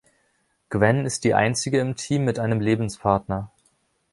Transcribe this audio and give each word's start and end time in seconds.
Gwen 0.71 1.05
ist 1.05 1.25
die 1.25 1.35
Einzige 1.35 1.77
im 1.79 1.95
Team 1.95 2.25
mit 2.25 2.39
einem 2.39 2.59
Lebenspartner. 2.59 3.51